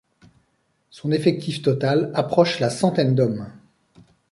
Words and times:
Son 0.89 1.11
effectif 1.11 1.61
total 1.61 2.09
approche 2.15 2.59
la 2.59 2.71
centaine 2.71 3.13
d'hommes. 3.13 3.51